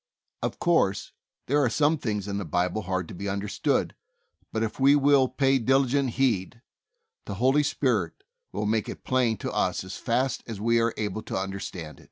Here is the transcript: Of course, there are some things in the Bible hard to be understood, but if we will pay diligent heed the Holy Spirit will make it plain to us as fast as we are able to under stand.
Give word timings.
Of 0.41 0.57
course, 0.57 1.11
there 1.45 1.63
are 1.63 1.69
some 1.69 1.99
things 1.99 2.27
in 2.27 2.39
the 2.39 2.43
Bible 2.43 2.81
hard 2.81 3.07
to 3.09 3.13
be 3.13 3.29
understood, 3.29 3.93
but 4.51 4.63
if 4.63 4.79
we 4.79 4.95
will 4.95 5.27
pay 5.27 5.59
diligent 5.59 6.13
heed 6.17 6.63
the 7.25 7.35
Holy 7.35 7.61
Spirit 7.61 8.23
will 8.51 8.65
make 8.65 8.89
it 8.89 9.03
plain 9.03 9.37
to 9.37 9.51
us 9.51 9.83
as 9.83 9.97
fast 9.97 10.41
as 10.47 10.59
we 10.59 10.79
are 10.81 10.95
able 10.97 11.21
to 11.21 11.37
under 11.37 11.59
stand. 11.59 11.99